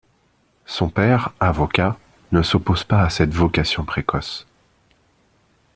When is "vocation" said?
3.35-3.85